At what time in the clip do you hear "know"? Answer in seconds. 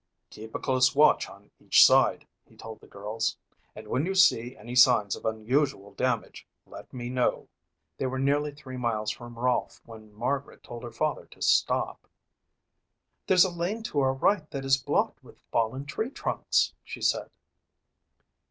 7.07-7.47